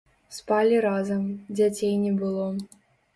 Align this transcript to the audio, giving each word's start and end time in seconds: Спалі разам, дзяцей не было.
Спалі 0.35 0.79
разам, 0.85 1.27
дзяцей 1.59 1.93
не 2.07 2.13
было. 2.23 2.49